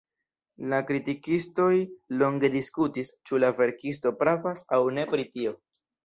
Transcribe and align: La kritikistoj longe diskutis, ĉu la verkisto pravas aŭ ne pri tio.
La 0.69 0.77
kritikistoj 0.85 1.73
longe 2.21 2.49
diskutis, 2.55 3.11
ĉu 3.31 3.39
la 3.43 3.51
verkisto 3.59 4.13
pravas 4.23 4.65
aŭ 4.79 4.81
ne 4.97 5.05
pri 5.13 5.27
tio. 5.37 5.55